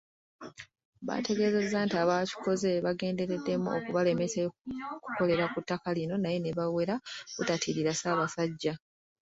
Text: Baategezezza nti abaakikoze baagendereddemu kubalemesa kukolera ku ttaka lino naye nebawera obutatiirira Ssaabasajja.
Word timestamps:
Baategezezza 1.07 1.77
nti 1.85 1.95
abaakikoze 2.03 2.69
baagendereddemu 2.85 3.69
kubalemesa 3.85 4.39
kukolera 5.03 5.45
ku 5.53 5.59
ttaka 5.63 5.89
lino 5.97 6.15
naye 6.19 6.37
nebawera 6.41 6.95
obutatiirira 7.31 7.91
Ssaabasajja. 7.95 8.73